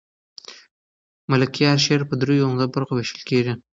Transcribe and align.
د 1.21 1.23
ملکیار 1.31 1.77
شعر 1.85 2.01
په 2.09 2.15
دریو 2.21 2.47
عمده 2.49 2.65
برخو 2.73 2.93
وېشل 2.95 3.21
کېږي. 3.29 3.53